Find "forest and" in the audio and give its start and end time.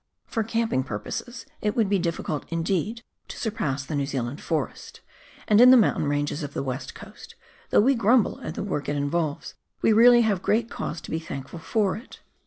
4.41-5.61